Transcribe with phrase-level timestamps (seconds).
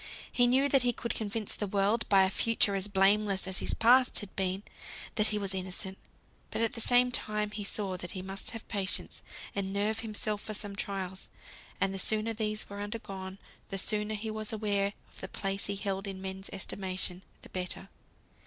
[0.31, 3.75] He knew that he could convince the world, by a future as blameless as his
[3.75, 4.63] past had been,
[5.13, 5.99] that he was innocent.
[6.49, 9.21] But at the same time he saw that he must have patience,
[9.53, 11.29] and nerve himself for some trials;
[11.79, 13.37] and the sooner these were undergone,
[13.69, 17.89] the sooner he was aware of the place he held in men's estimation, the better.